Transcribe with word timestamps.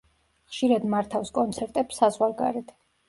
ხშირად 0.53 0.87
მართავს 0.93 1.33
კონცერტებს 1.37 2.01
საზღვარგარეთ. 2.03 2.73